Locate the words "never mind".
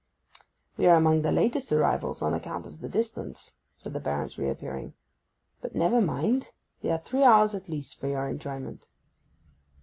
5.75-6.53